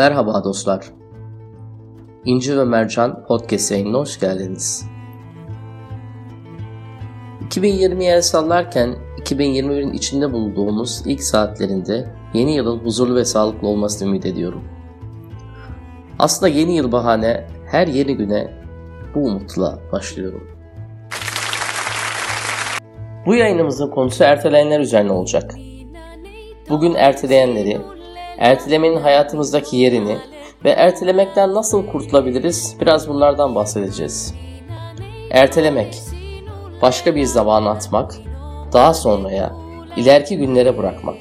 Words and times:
Merhaba 0.00 0.44
dostlar. 0.44 0.86
İnci 2.24 2.58
ve 2.58 2.64
Mercan 2.64 3.24
podcast 3.26 3.70
yayınına 3.70 3.98
hoş 3.98 4.20
geldiniz. 4.20 4.86
2020'ye 7.48 8.12
el 8.12 8.22
sallarken 8.22 8.96
2021'in 9.18 9.92
içinde 9.92 10.32
bulunduğumuz 10.32 11.02
ilk 11.06 11.22
saatlerinde 11.22 12.14
yeni 12.34 12.54
yılın 12.54 12.78
huzurlu 12.78 13.16
ve 13.16 13.24
sağlıklı 13.24 13.68
olmasını 13.68 14.08
ümit 14.08 14.26
ediyorum. 14.26 14.64
Aslında 16.18 16.48
yeni 16.48 16.76
yıl 16.76 16.92
bahane 16.92 17.46
her 17.66 17.86
yeni 17.86 18.16
güne 18.16 18.54
bu 19.14 19.20
umutla 19.20 19.78
başlıyorum. 19.92 20.48
Bu 23.26 23.34
yayınımızın 23.34 23.90
konusu 23.90 24.24
ertelenenler 24.24 24.80
üzerine 24.80 25.12
olacak. 25.12 25.54
Bugün 26.68 26.94
erteleyenleri, 26.94 27.80
ertelemenin 28.40 28.96
hayatımızdaki 28.96 29.76
yerini 29.76 30.18
ve 30.64 30.70
ertelemekten 30.70 31.54
nasıl 31.54 31.86
kurtulabiliriz 31.86 32.76
biraz 32.80 33.08
bunlardan 33.08 33.54
bahsedeceğiz. 33.54 34.34
Ertelemek, 35.30 35.94
başka 36.82 37.14
bir 37.14 37.24
zamana 37.24 37.70
atmak, 37.70 38.14
daha 38.72 38.94
sonraya, 38.94 39.52
ileriki 39.96 40.38
günlere 40.38 40.78
bırakmak. 40.78 41.16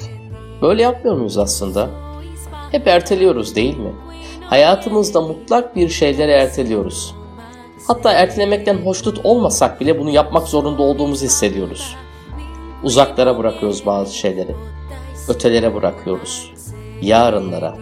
Böyle 0.62 0.82
yapmıyor 0.82 1.16
muyuz 1.16 1.38
aslında? 1.38 1.90
Hep 2.72 2.88
erteliyoruz 2.88 3.56
değil 3.56 3.78
mi? 3.78 3.92
Hayatımızda 4.46 5.22
mutlak 5.22 5.76
bir 5.76 5.90
şeyleri 5.90 6.32
erteliyoruz. 6.32 7.16
Hatta 7.88 8.12
ertelemekten 8.12 8.78
hoşnut 8.78 9.26
olmasak 9.26 9.82
bile 9.82 10.00
bunu 10.00 10.10
yapmak 10.10 10.48
zorunda 10.48 10.82
olduğumuzu 10.82 11.26
hissediyoruz. 11.26 11.96
Uzaklara 12.84 13.38
bırakıyoruz 13.38 13.86
bazı 13.86 14.16
şeyleri. 14.16 14.56
Ötelere 15.28 15.76
bırakıyoruz. 15.76 16.52
Yarınlara. 17.02 17.78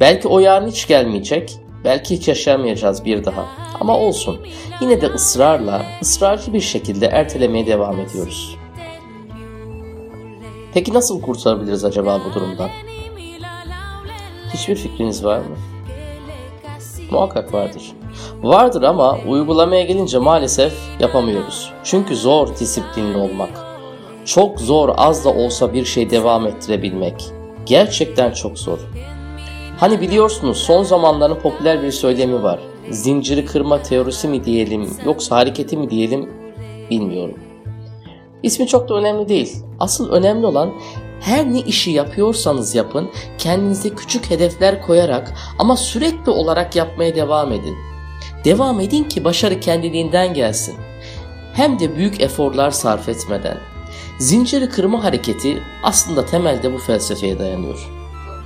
Belki 0.00 0.28
o 0.28 0.38
yarın 0.38 0.68
hiç 0.68 0.88
gelmeyecek. 0.88 1.56
Belki 1.84 2.16
hiç 2.16 2.28
yaşayamayacağız 2.28 3.04
bir 3.04 3.24
daha. 3.24 3.46
Ama 3.80 3.98
olsun. 3.98 4.38
Yine 4.80 5.00
de 5.00 5.06
ısrarla, 5.06 5.82
ısrarcı 6.02 6.52
bir 6.52 6.60
şekilde 6.60 7.06
ertelemeye 7.06 7.66
devam 7.66 8.00
ediyoruz. 8.00 8.56
Peki 10.74 10.94
nasıl 10.94 11.20
kurtulabiliriz 11.20 11.84
acaba 11.84 12.20
bu 12.30 12.34
durumdan? 12.34 12.68
Hiçbir 14.54 14.76
fikriniz 14.76 15.24
var 15.24 15.38
mı? 15.38 15.56
Muhakkak 17.10 17.54
vardır. 17.54 17.92
Vardır 18.42 18.82
ama 18.82 19.18
uygulamaya 19.28 19.82
gelince 19.82 20.18
maalesef 20.18 20.72
yapamıyoruz. 21.00 21.72
Çünkü 21.84 22.16
zor 22.16 22.48
disiplinli 22.48 23.16
olmak. 23.16 23.66
Çok 24.24 24.60
zor 24.60 24.94
az 24.96 25.24
da 25.24 25.28
olsa 25.28 25.74
bir 25.74 25.84
şey 25.84 26.10
devam 26.10 26.46
ettirebilmek. 26.46 27.32
Gerçekten 27.66 28.30
çok 28.30 28.58
zor. 28.58 28.78
Hani 29.76 30.00
biliyorsunuz 30.00 30.56
son 30.56 30.82
zamanların 30.82 31.34
popüler 31.34 31.82
bir 31.82 31.90
söylemi 31.90 32.42
var. 32.42 32.60
Zinciri 32.90 33.44
kırma 33.44 33.82
teorisi 33.82 34.28
mi 34.28 34.44
diyelim 34.44 34.90
yoksa 35.06 35.36
hareketi 35.36 35.76
mi 35.76 35.90
diyelim 35.90 36.30
bilmiyorum. 36.90 37.38
İsmi 38.42 38.66
çok 38.66 38.88
da 38.88 38.94
önemli 38.94 39.28
değil. 39.28 39.56
Asıl 39.80 40.10
önemli 40.10 40.46
olan 40.46 40.72
her 41.20 41.52
ne 41.52 41.60
işi 41.60 41.90
yapıyorsanız 41.90 42.74
yapın, 42.74 43.10
kendinize 43.38 43.90
küçük 43.90 44.30
hedefler 44.30 44.82
koyarak 44.82 45.34
ama 45.58 45.76
sürekli 45.76 46.30
olarak 46.30 46.76
yapmaya 46.76 47.14
devam 47.14 47.52
edin. 47.52 47.76
Devam 48.44 48.80
edin 48.80 49.04
ki 49.04 49.24
başarı 49.24 49.60
kendiliğinden 49.60 50.34
gelsin. 50.34 50.74
Hem 51.54 51.78
de 51.78 51.96
büyük 51.96 52.20
eforlar 52.20 52.70
sarf 52.70 53.08
etmeden. 53.08 53.71
Zinciri 54.22 54.68
kırma 54.68 55.04
hareketi 55.04 55.62
aslında 55.82 56.26
temelde 56.26 56.72
bu 56.72 56.78
felsefeye 56.78 57.38
dayanıyor. 57.38 57.90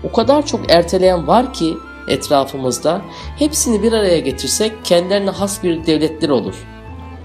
O 0.04 0.12
kadar 0.12 0.46
çok 0.46 0.72
erteleyen 0.72 1.26
var 1.26 1.52
ki 1.52 1.76
etrafımızda 2.08 3.00
hepsini 3.38 3.82
bir 3.82 3.92
araya 3.92 4.18
getirsek 4.18 4.84
kendilerine 4.84 5.30
has 5.30 5.62
bir 5.62 5.86
devletler 5.86 6.28
olur. 6.28 6.54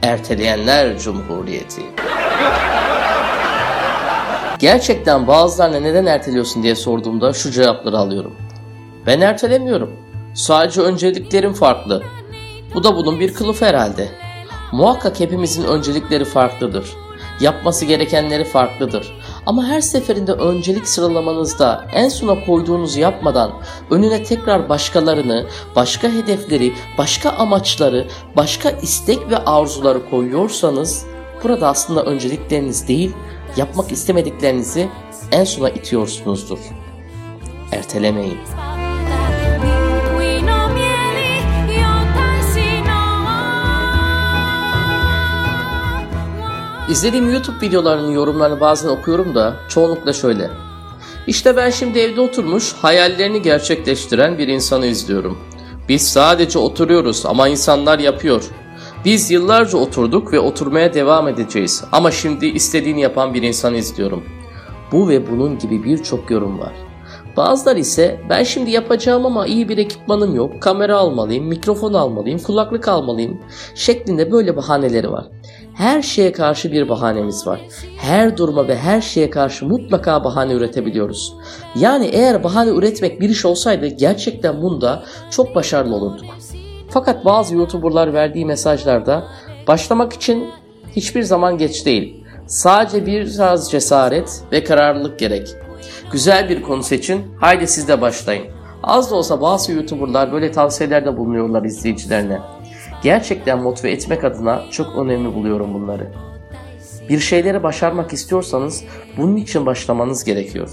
Erteleyenler 0.01 0.99
Cumhuriyeti. 0.99 1.81
Gerçekten 4.59 5.27
bazılarına 5.27 5.79
neden 5.79 6.05
erteliyorsun 6.05 6.63
diye 6.63 6.75
sorduğumda 6.75 7.33
şu 7.33 7.51
cevapları 7.51 7.97
alıyorum. 7.97 8.35
Ben 9.05 9.21
ertelemiyorum. 9.21 9.91
Sadece 10.33 10.81
önceliklerim 10.81 11.53
farklı. 11.53 12.03
Bu 12.73 12.83
da 12.83 12.95
bunun 12.95 13.19
bir 13.19 13.33
kılıfı 13.33 13.65
herhalde. 13.65 14.07
Muhakkak 14.71 15.19
hepimizin 15.19 15.63
öncelikleri 15.63 16.25
farklıdır. 16.25 16.85
Yapması 17.41 17.85
gerekenleri 17.85 18.43
farklıdır. 18.43 19.13
Ama 19.45 19.65
her 19.65 19.81
seferinde 19.81 20.31
öncelik 20.31 20.87
sıralamanızda 20.87 21.85
en 21.93 22.09
sona 22.09 22.45
koyduğunuzu 22.45 22.99
yapmadan 22.99 23.51
önüne 23.89 24.23
tekrar 24.23 24.69
başkalarını, 24.69 25.47
başka 25.75 26.09
hedefleri, 26.09 26.73
başka 26.97 27.29
amaçları, 27.29 28.07
başka 28.35 28.69
istek 28.69 29.29
ve 29.29 29.37
arzuları 29.37 30.09
koyuyorsanız 30.09 31.05
burada 31.43 31.67
aslında 31.67 32.03
öncelikleriniz 32.03 32.87
değil, 32.87 33.11
yapmak 33.57 33.91
istemediklerinizi 33.91 34.89
en 35.31 35.43
sona 35.43 35.69
itiyorsunuzdur. 35.69 36.59
Ertelemeyin. 37.71 38.70
İzlediğim 46.91 47.31
YouTube 47.31 47.61
videolarının 47.61 48.11
yorumlarını 48.11 48.59
bazen 48.59 48.89
okuyorum 48.89 49.35
da 49.35 49.55
çoğunlukla 49.69 50.13
şöyle. 50.13 50.49
İşte 51.27 51.57
ben 51.57 51.69
şimdi 51.69 51.99
evde 51.99 52.21
oturmuş 52.21 52.73
hayallerini 52.73 53.41
gerçekleştiren 53.41 54.37
bir 54.37 54.47
insanı 54.47 54.85
izliyorum. 54.85 55.37
Biz 55.89 56.07
sadece 56.07 56.59
oturuyoruz 56.59 57.25
ama 57.25 57.47
insanlar 57.47 57.99
yapıyor. 57.99 58.43
Biz 59.05 59.31
yıllarca 59.31 59.77
oturduk 59.77 60.33
ve 60.33 60.39
oturmaya 60.39 60.93
devam 60.93 61.27
edeceğiz 61.27 61.83
ama 61.91 62.11
şimdi 62.11 62.45
istediğini 62.45 63.01
yapan 63.01 63.33
bir 63.33 63.41
insan 63.41 63.75
izliyorum. 63.75 64.23
Bu 64.91 65.09
ve 65.09 65.31
bunun 65.31 65.59
gibi 65.59 65.83
birçok 65.83 66.31
yorum 66.31 66.59
var. 66.59 66.73
Bazıları 67.37 67.79
ise 67.79 68.19
ben 68.29 68.43
şimdi 68.43 68.71
yapacağım 68.71 69.25
ama 69.25 69.47
iyi 69.47 69.69
bir 69.69 69.77
ekipmanım 69.77 70.35
yok, 70.35 70.61
kamera 70.61 70.97
almalıyım, 70.97 71.45
mikrofon 71.45 71.93
almalıyım, 71.93 72.39
kulaklık 72.39 72.87
almalıyım 72.87 73.41
şeklinde 73.75 74.31
böyle 74.31 74.57
bahaneleri 74.57 75.11
var. 75.11 75.25
Her 75.73 76.01
şeye 76.01 76.31
karşı 76.31 76.71
bir 76.71 76.89
bahanemiz 76.89 77.47
var. 77.47 77.61
Her 77.97 78.37
duruma 78.37 78.67
ve 78.67 78.77
her 78.77 79.01
şeye 79.01 79.29
karşı 79.29 79.65
mutlaka 79.65 80.23
bahane 80.23 80.53
üretebiliyoruz. 80.53 81.33
Yani 81.75 82.05
eğer 82.05 82.43
bahane 82.43 82.69
üretmek 82.69 83.21
bir 83.21 83.29
iş 83.29 83.45
olsaydı 83.45 83.87
gerçekten 83.87 84.61
bunda 84.61 85.03
çok 85.31 85.55
başarılı 85.55 85.95
olurduk. 85.95 86.25
Fakat 86.89 87.25
bazı 87.25 87.55
YouTuber'lar 87.55 88.13
verdiği 88.13 88.45
mesajlarda 88.45 89.27
başlamak 89.67 90.13
için 90.13 90.49
hiçbir 90.95 91.23
zaman 91.23 91.57
geç 91.57 91.85
değil. 91.85 92.23
Sadece 92.47 93.05
biraz 93.05 93.71
cesaret 93.71 94.41
ve 94.51 94.63
kararlılık 94.63 95.19
gerek. 95.19 95.47
Güzel 96.11 96.49
bir 96.49 96.61
konu 96.61 96.83
seçin, 96.83 97.21
haydi 97.39 97.67
siz 97.67 97.87
de 97.87 98.01
başlayın. 98.01 98.45
Az 98.83 99.11
da 99.11 99.15
olsa 99.15 99.41
bazı 99.41 99.71
YouTuber'lar 99.71 100.31
böyle 100.31 100.51
tavsiyelerde 100.51 101.17
bulunuyorlar 101.17 101.63
izleyicilerine. 101.63 102.39
Gerçekten 103.03 103.59
motive 103.59 103.91
etmek 103.91 104.23
adına 104.23 104.63
çok 104.71 104.95
önemli 104.95 105.35
buluyorum 105.35 105.73
bunları. 105.73 106.11
Bir 107.09 107.19
şeyleri 107.19 107.63
başarmak 107.63 108.13
istiyorsanız 108.13 108.83
bunun 109.17 109.35
için 109.35 109.65
başlamanız 109.65 110.23
gerekiyor. 110.23 110.69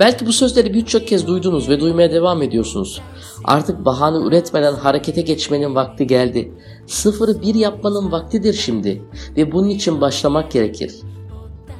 Belki 0.00 0.26
bu 0.26 0.32
sözleri 0.32 0.74
birçok 0.74 1.08
kez 1.08 1.26
duydunuz 1.26 1.68
ve 1.68 1.80
duymaya 1.80 2.12
devam 2.12 2.42
ediyorsunuz. 2.42 3.02
Artık 3.44 3.84
bahane 3.84 4.26
üretmeden 4.26 4.74
harekete 4.74 5.20
geçmenin 5.20 5.74
vakti 5.74 6.06
geldi. 6.06 6.52
Sıfırı 6.86 7.42
bir 7.42 7.54
yapmanın 7.54 8.12
vaktidir 8.12 8.52
şimdi 8.52 9.02
ve 9.36 9.52
bunun 9.52 9.68
için 9.68 10.00
başlamak 10.00 10.50
gerekir. 10.50 10.94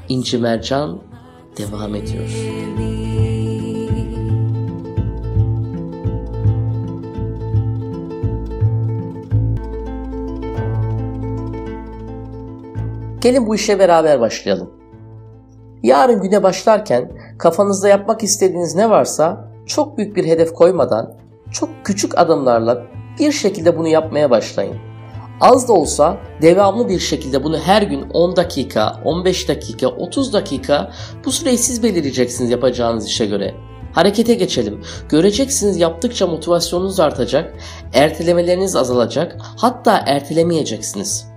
İnci 0.09 0.39
Mercan 0.39 0.99
devam 1.59 1.95
ediyor. 1.95 2.29
Gelin 13.21 13.47
bu 13.47 13.55
işe 13.55 13.79
beraber 13.79 14.21
başlayalım. 14.21 14.71
Yarın 15.83 16.23
güne 16.23 16.43
başlarken 16.43 17.13
kafanızda 17.39 17.89
yapmak 17.89 18.23
istediğiniz 18.23 18.75
ne 18.75 18.91
varsa 18.91 19.49
çok 19.67 19.99
büyük 19.99 20.17
bir 20.17 20.25
hedef 20.25 20.53
koymadan 20.53 21.15
çok 21.53 21.69
küçük 21.85 22.19
adımlarla 22.19 22.83
bir 23.19 23.33
şekilde 23.33 23.79
bunu 23.79 23.89
yapmaya 23.89 24.31
başlayın. 24.31 24.92
Az 25.43 25.69
da 25.69 25.73
olsa 25.73 26.21
devamlı 26.43 26.89
bir 26.89 26.99
şekilde 26.99 27.45
bunu 27.45 27.59
her 27.59 27.83
gün 27.83 28.11
10 28.11 28.37
dakika, 28.37 29.01
15 29.05 29.49
dakika, 29.49 29.89
30 29.89 30.33
dakika 30.33 30.93
bu 31.25 31.33
süreyi 31.33 31.59
siz 31.59 31.83
belirleyeceksiniz 31.83 32.51
yapacağınız 32.51 33.07
işe 33.07 33.27
göre. 33.27 33.55
Harekete 33.93 34.35
geçelim. 34.35 34.83
Göreceksiniz 35.09 35.77
yaptıkça 35.77 36.27
motivasyonunuz 36.27 37.01
artacak, 37.01 37.55
ertelemeleriniz 37.95 38.77
azalacak, 38.77 39.37
hatta 39.57 40.05
ertelemeyeceksiniz. 40.07 41.32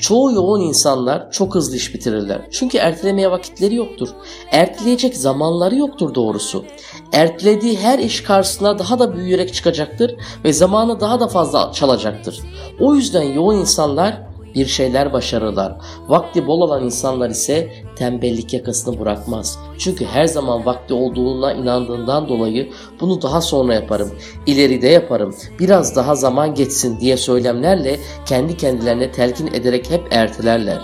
Çoğu 0.00 0.32
yoğun 0.32 0.60
insanlar 0.60 1.30
çok 1.30 1.54
hızlı 1.54 1.76
iş 1.76 1.94
bitirirler. 1.94 2.48
Çünkü 2.50 2.78
ertelemeye 2.78 3.30
vakitleri 3.30 3.74
yoktur. 3.74 4.08
Erteleyecek 4.50 5.16
zamanları 5.16 5.76
yoktur 5.76 6.14
doğrusu. 6.14 6.64
Ertelediği 7.12 7.78
her 7.78 7.98
iş 7.98 8.20
karşısına 8.20 8.78
daha 8.78 8.98
da 8.98 9.16
büyüyerek 9.16 9.54
çıkacaktır 9.54 10.16
ve 10.44 10.52
zamanı 10.52 11.00
daha 11.00 11.20
da 11.20 11.28
fazla 11.28 11.72
çalacaktır. 11.72 12.40
O 12.80 12.94
yüzden 12.94 13.22
yoğun 13.22 13.56
insanlar 13.56 14.29
bir 14.54 14.66
şeyler 14.66 15.12
başarırlar. 15.12 15.76
Vakti 16.08 16.46
bol 16.46 16.60
olan 16.60 16.84
insanlar 16.84 17.30
ise 17.30 17.70
tembellik 17.96 18.52
yakasını 18.52 19.00
bırakmaz. 19.00 19.58
Çünkü 19.78 20.04
her 20.04 20.26
zaman 20.26 20.66
vakti 20.66 20.94
olduğuna 20.94 21.52
inandığından 21.52 22.28
dolayı 22.28 22.70
bunu 23.00 23.22
daha 23.22 23.40
sonra 23.40 23.74
yaparım, 23.74 24.10
ileride 24.46 24.88
yaparım, 24.88 25.34
biraz 25.58 25.96
daha 25.96 26.14
zaman 26.14 26.54
geçsin 26.54 27.00
diye 27.00 27.16
söylemlerle 27.16 28.00
kendi 28.26 28.56
kendilerine 28.56 29.12
telkin 29.12 29.46
ederek 29.46 29.90
hep 29.90 30.02
ertelerler. 30.10 30.80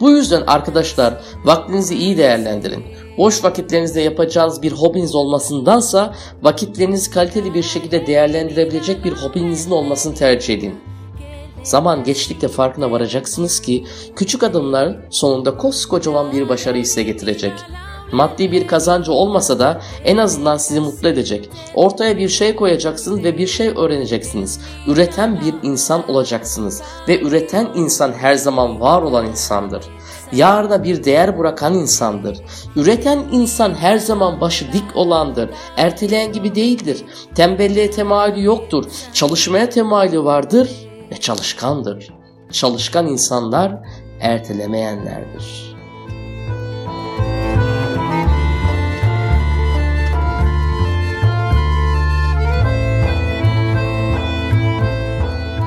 Bu 0.00 0.10
yüzden 0.10 0.42
arkadaşlar 0.46 1.20
vaktinizi 1.44 1.94
iyi 1.94 2.16
değerlendirin. 2.16 2.84
Boş 3.18 3.44
vakitlerinizde 3.44 4.00
yapacağınız 4.00 4.62
bir 4.62 4.72
hobiniz 4.72 5.14
olmasındansa 5.14 6.14
vakitlerinizi 6.42 7.10
kaliteli 7.10 7.54
bir 7.54 7.62
şekilde 7.62 8.06
değerlendirebilecek 8.06 9.04
bir 9.04 9.12
hobinizin 9.12 9.70
olmasını 9.70 10.14
tercih 10.14 10.54
edin. 10.54 10.74
Zaman 11.64 12.04
geçtikçe 12.04 12.48
farkına 12.48 12.90
varacaksınız 12.90 13.60
ki 13.60 13.84
küçük 14.16 14.42
adımlar 14.42 14.96
sonunda 15.10 15.56
koskocaman 15.56 16.32
bir 16.32 16.48
başarı 16.48 16.84
size 16.84 17.02
getirecek. 17.02 17.52
Maddi 18.12 18.52
bir 18.52 18.66
kazancı 18.66 19.12
olmasa 19.12 19.58
da 19.58 19.80
en 20.04 20.16
azından 20.16 20.56
sizi 20.56 20.80
mutlu 20.80 21.08
edecek. 21.08 21.50
Ortaya 21.74 22.18
bir 22.18 22.28
şey 22.28 22.56
koyacaksınız 22.56 23.24
ve 23.24 23.38
bir 23.38 23.46
şey 23.46 23.68
öğreneceksiniz. 23.68 24.60
Üreten 24.86 25.40
bir 25.40 25.68
insan 25.68 26.10
olacaksınız 26.10 26.82
ve 27.08 27.20
üreten 27.20 27.68
insan 27.74 28.12
her 28.12 28.34
zaman 28.34 28.80
var 28.80 29.02
olan 29.02 29.26
insandır. 29.26 29.84
Yarına 30.32 30.84
bir 30.84 31.04
değer 31.04 31.38
bırakan 31.38 31.74
insandır. 31.74 32.38
Üreten 32.76 33.18
insan 33.32 33.74
her 33.74 33.98
zaman 33.98 34.40
başı 34.40 34.72
dik 34.72 34.96
olandır. 34.96 35.50
Erteleyen 35.76 36.32
gibi 36.32 36.54
değildir. 36.54 37.02
Tembelliğe 37.34 37.90
temayülü 37.90 38.42
yoktur. 38.42 38.84
Çalışmaya 39.12 39.70
temayülü 39.70 40.24
vardır 40.24 40.70
ve 41.14 41.20
çalışkandır. 41.20 42.08
Çalışkan 42.52 43.06
insanlar 43.06 43.72
ertelemeyenlerdir. 44.20 45.74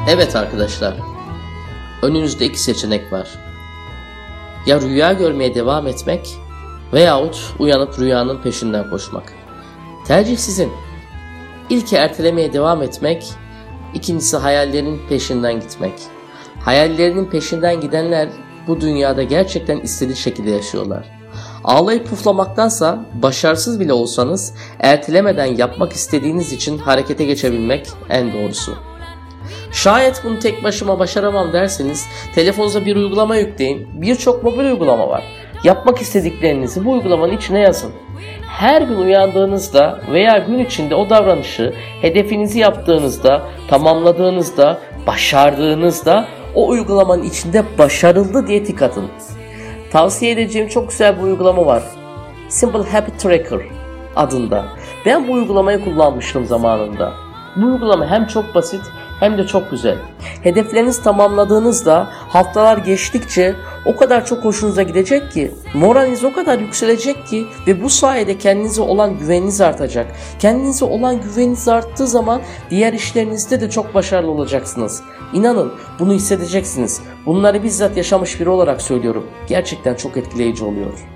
Evet 0.10 0.36
arkadaşlar, 0.36 0.94
önünüzde 2.02 2.46
iki 2.46 2.60
seçenek 2.60 3.12
var. 3.12 3.40
Ya 4.66 4.82
rüya 4.82 5.14
görmeye 5.14 5.56
devam 5.56 5.88
etmek 5.88 6.38
veyahut 6.94 7.54
uyanıp 7.60 8.00
rüyanın 8.00 8.42
peşinden 8.42 8.90
koşmak. 8.90 9.34
Tercih 10.08 10.38
sizin. 10.38 10.72
İlki 11.70 11.96
ertelemeye 11.96 12.54
devam 12.54 12.82
etmek 12.82 13.24
İkincisi 13.94 14.38
hayallerinin 14.38 15.02
peşinden 15.10 15.60
gitmek. 15.60 15.94
Hayallerinin 16.60 17.26
peşinden 17.26 17.82
gidenler 17.82 18.30
bu 18.68 18.82
dünyada 18.82 19.24
gerçekten 19.24 19.80
istediği 19.80 20.16
şekilde 20.16 20.52
yaşıyorlar. 20.52 21.06
Ağlayıp 21.64 22.10
puflamaktansa 22.10 23.06
başarısız 23.14 23.80
bile 23.80 23.94
olsanız 23.94 24.54
ertelemeden 24.80 25.46
yapmak 25.46 25.94
istediğiniz 25.94 26.54
için 26.54 26.78
harekete 26.78 27.26
geçebilmek 27.26 27.88
en 28.10 28.34
doğrusu. 28.34 28.78
Şayet 29.72 30.22
bunu 30.24 30.40
tek 30.40 30.64
başıma 30.64 31.00
başaramam 31.00 31.54
derseniz 31.54 32.06
telefonunuza 32.36 32.86
bir 32.86 32.96
uygulama 32.96 33.36
yükleyin. 33.36 34.02
Birçok 34.02 34.44
mobil 34.44 34.66
uygulama 34.66 35.10
var. 35.10 35.24
Yapmak 35.64 36.02
istediklerinizi 36.02 36.86
bu 36.86 36.92
uygulamanın 36.92 37.38
içine 37.38 37.60
yazın. 37.60 37.92
Her 38.58 38.82
gün 38.82 38.98
uyandığınızda 38.98 40.00
veya 40.12 40.38
gün 40.38 40.60
içinde 40.60 40.96
o 40.96 41.10
davranışı 41.10 41.74
hedefinizi 42.02 42.60
yaptığınızda, 42.60 43.42
tamamladığınızda, 43.68 44.80
başardığınızda 45.08 46.28
o 46.56 46.68
uygulamanın 46.68 47.24
içinde 47.24 47.64
başarıldı 47.78 48.48
diye 48.48 48.64
tik 48.64 48.82
atın. 48.82 49.06
Tavsiye 49.92 50.32
edeceğim 50.32 50.68
çok 50.68 50.90
güzel 50.90 51.18
bir 51.18 51.24
uygulama 51.24 51.66
var. 51.66 51.84
Simple 52.50 52.90
Habit 52.92 53.20
Tracker 53.20 53.60
adında. 54.16 54.66
Ben 55.06 55.28
bu 55.28 55.32
uygulamayı 55.32 55.84
kullanmıştım 55.84 56.46
zamanında. 56.46 57.14
Bu 57.56 57.66
uygulama 57.66 58.08
hem 58.08 58.28
çok 58.28 58.56
basit 58.56 58.82
hem 59.20 59.38
de 59.38 59.48
çok 59.48 59.72
güzel. 59.72 59.98
Hedeflerinizi 60.44 61.04
tamamladığınızda 61.04 62.08
haftalar 62.12 62.78
geçtikçe 62.78 63.56
o 63.88 63.96
kadar 63.96 64.26
çok 64.26 64.46
hoşunuza 64.46 64.84
gidecek 64.84 65.32
ki, 65.32 65.52
moraliniz 65.74 66.24
o 66.24 66.34
kadar 66.34 66.60
yükselecek 66.60 67.28
ki 67.28 67.46
ve 67.68 67.84
bu 67.84 67.90
sayede 67.90 68.38
kendinize 68.38 68.82
olan 68.82 69.20
güveniniz 69.20 69.62
artacak. 69.62 70.08
Kendinize 70.40 70.86
olan 70.86 71.22
güveniniz 71.22 71.68
arttığı 71.68 72.08
zaman 72.08 72.42
diğer 72.70 72.94
işlerinizde 72.94 73.62
de 73.62 73.70
çok 73.70 73.94
başarılı 73.94 74.32
olacaksınız. 74.32 75.02
İnanın 75.34 75.74
bunu 76.00 76.14
hissedeceksiniz. 76.14 77.02
Bunları 77.26 77.64
bizzat 77.64 77.98
yaşamış 77.98 78.40
biri 78.40 78.50
olarak 78.50 78.82
söylüyorum. 78.82 79.28
Gerçekten 79.48 79.96
çok 79.96 80.18
etkileyici 80.18 80.64
oluyor. 80.64 81.08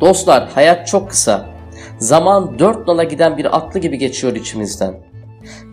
Dostlar 0.00 0.48
hayat 0.54 0.86
çok 0.86 1.10
kısa. 1.10 1.50
Zaman 1.98 2.58
dört 2.58 2.88
nala 2.88 3.04
giden 3.04 3.36
bir 3.36 3.56
atlı 3.56 3.80
gibi 3.80 3.98
geçiyor 3.98 4.36
içimizden. 4.36 5.11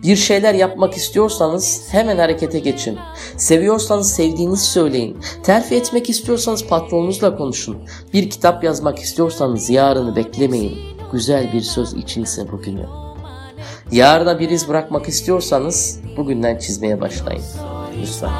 Bir 0.02 0.16
şeyler 0.16 0.54
yapmak 0.54 0.94
istiyorsanız 0.94 1.88
hemen 1.90 2.18
harekete 2.18 2.58
geçin. 2.58 2.98
Seviyorsanız 3.36 4.12
sevdiğinizi 4.12 4.66
söyleyin. 4.66 5.16
Terfi 5.42 5.74
etmek 5.74 6.10
istiyorsanız 6.10 6.66
patronunuzla 6.66 7.36
konuşun. 7.36 7.76
Bir 8.14 8.30
kitap 8.30 8.64
yazmak 8.64 8.98
istiyorsanız 8.98 9.70
yarını 9.70 10.16
beklemeyin. 10.16 10.78
Güzel 11.12 11.52
bir 11.52 11.60
söz 11.60 11.94
içinse 11.94 12.52
bugünü. 12.52 12.86
Yarına 13.92 14.38
bir 14.38 14.50
iz 14.50 14.68
bırakmak 14.68 15.08
istiyorsanız 15.08 16.00
bugünden 16.16 16.58
çizmeye 16.58 17.00
başlayın. 17.00 17.42
Lütfen. 18.02 18.30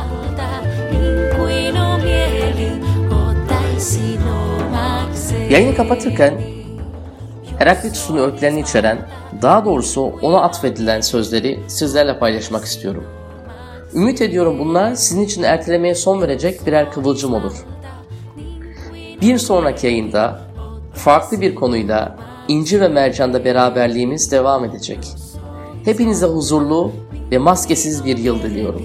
Yayını 5.51 5.77
kapatırken 5.77 6.60
Heraklitus'un 7.61 8.17
öğütlerini 8.17 8.61
içeren, 8.61 8.99
daha 9.43 9.65
doğrusu 9.65 10.03
ona 10.23 10.43
atfedilen 10.43 11.01
sözleri 11.01 11.61
sizlerle 11.67 12.19
paylaşmak 12.19 12.65
istiyorum. 12.65 13.05
Ümit 13.95 14.23
ediyorum 14.23 14.59
bunlar 14.59 14.95
sizin 14.95 15.23
için 15.23 15.43
ertelemeye 15.43 15.95
son 15.95 16.23
verecek 16.23 16.67
birer 16.67 16.93
kıvılcım 16.93 17.35
olur. 17.35 17.53
Bir 19.21 19.39
sonraki 19.39 19.87
yayında 19.87 20.41
farklı 20.95 21.41
bir 21.41 21.55
konuyla 21.55 22.17
İnci 22.49 22.81
ve 22.81 22.89
Mercan'da 22.89 23.45
beraberliğimiz 23.45 24.33
devam 24.33 24.65
edecek. 24.65 25.09
Hepinize 25.85 26.27
huzurlu 26.27 26.93
ve 27.31 27.39
maskesiz 27.39 28.05
bir 28.05 28.19
yıl 28.19 28.43
diliyorum. 28.43 28.83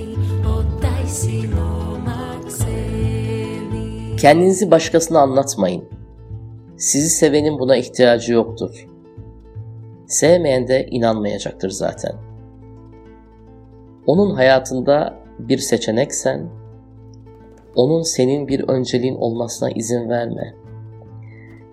Kendinizi 4.18 4.72
başkasına 4.72 5.20
anlatmayın. 5.20 5.95
Sizi 6.78 7.10
sevenin 7.10 7.60
buna 7.60 7.78
ihtiyacı 7.78 8.34
yoktur. 8.34 8.88
Sevmeyen 10.08 10.68
de 10.68 10.86
inanmayacaktır 10.86 11.70
zaten. 11.70 12.16
Onun 14.06 14.36
hayatında 14.36 15.20
bir 15.40 15.58
seçeneksen, 15.58 16.50
onun 17.76 18.02
senin 18.02 18.48
bir 18.48 18.70
önceliğin 18.70 19.16
olmasına 19.16 19.70
izin 19.70 20.10
verme. 20.10 20.54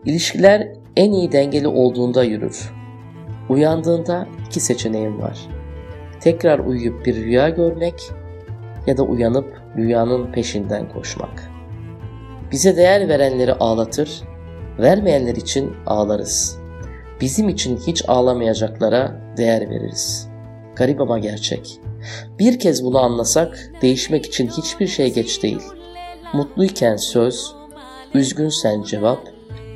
İlişkiler 0.04 0.68
en 0.96 1.12
iyi 1.12 1.32
dengeli 1.32 1.68
olduğunda 1.68 2.24
yürür. 2.24 2.72
Uyandığında 3.48 4.26
iki 4.46 4.60
seçeneğin 4.60 5.18
var. 5.20 5.48
Tekrar 6.20 6.58
uyuyup 6.58 7.06
bir 7.06 7.14
rüya 7.14 7.48
görmek 7.48 8.10
ya 8.86 8.96
da 8.96 9.02
uyanıp 9.02 9.62
rüyanın 9.76 10.32
peşinden 10.32 10.88
koşmak. 10.92 11.50
Bize 12.52 12.76
değer 12.76 13.08
verenleri 13.08 13.54
ağlatır, 13.54 14.22
Vermeyenler 14.78 15.36
için 15.36 15.72
ağlarız. 15.86 16.58
Bizim 17.20 17.48
için 17.48 17.76
hiç 17.86 18.02
ağlamayacaklara 18.08 19.20
değer 19.36 19.70
veririz. 19.70 20.28
Garip 20.76 21.00
ama 21.00 21.18
gerçek. 21.18 21.80
Bir 22.38 22.58
kez 22.58 22.84
bunu 22.84 22.98
anlasak 22.98 23.72
değişmek 23.82 24.26
için 24.26 24.48
hiçbir 24.48 24.86
şey 24.86 25.14
geç 25.14 25.42
değil. 25.42 25.62
Mutluyken 26.32 26.96
söz, 26.96 27.54
üzgünsen 28.14 28.82
cevap, 28.82 29.18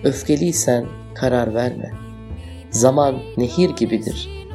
öfkeliysen 0.05 0.87
karar 1.15 1.55
verme. 1.55 1.91
Zaman 2.71 3.17
nehir 3.37 3.71
gibidir. 3.71 4.47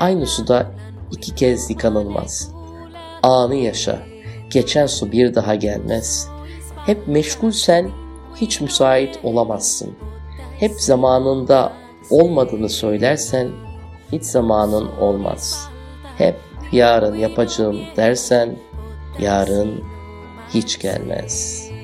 Aynı 0.00 0.26
suda 0.26 0.70
iki 1.12 1.34
kez 1.34 1.70
yıkanılmaz. 1.70 2.52
Anı 3.22 3.54
yaşa, 3.54 3.98
geçen 4.50 4.86
su 4.86 5.12
bir 5.12 5.34
daha 5.34 5.54
gelmez. 5.54 6.28
Hep 6.86 7.08
meşgulsen 7.08 7.90
hiç 8.40 8.60
müsait 8.60 9.18
olamazsın. 9.22 9.94
Hep 10.58 10.80
zamanında 10.80 11.72
olmadığını 12.10 12.68
söylersen 12.68 13.50
hiç 14.12 14.24
zamanın 14.24 14.88
olmaz. 15.00 15.68
Hep 16.18 16.36
yarın 16.72 17.14
yapacağım 17.14 17.78
dersen 17.96 18.56
yarın 19.18 19.84
hiç 20.54 20.78
gelmez.'' 20.78 21.75